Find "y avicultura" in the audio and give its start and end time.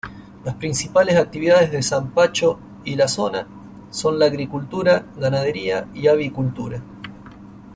5.93-6.81